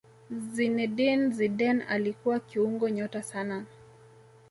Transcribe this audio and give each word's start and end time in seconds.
zinedine 0.53 1.27
zidane 1.29 1.83
alikuwa 1.83 2.39
kiungo 2.39 2.89
nyota 2.89 3.23
sana 3.23 3.65